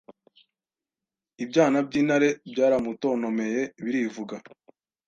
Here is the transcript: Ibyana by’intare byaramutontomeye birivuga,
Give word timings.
Ibyana 1.43 1.77
by’intare 1.87 2.29
byaramutontomeye 2.51 3.61
birivuga, 3.83 4.35